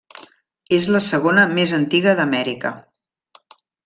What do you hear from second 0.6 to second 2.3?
És la segona més antiga